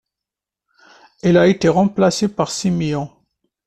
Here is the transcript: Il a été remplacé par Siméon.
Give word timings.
Il 1.21 1.37
a 1.37 1.45
été 1.45 1.69
remplacé 1.69 2.27
par 2.27 2.49
Siméon. 2.49 3.11